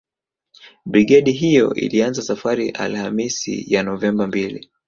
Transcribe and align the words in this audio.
Brigedi 0.85 1.31
hiyo 1.31 1.73
ilianza 1.73 2.21
safari 2.21 2.69
Alhamisi 2.69 3.73
ya 3.73 3.83
Novemba 3.83 4.27
mbili 4.27 4.69